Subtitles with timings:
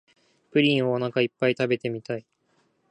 [0.49, 2.25] プリンをおなかいっぱい食べてみたい